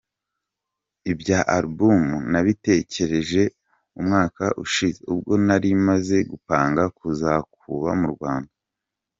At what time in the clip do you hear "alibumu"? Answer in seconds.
1.55-2.17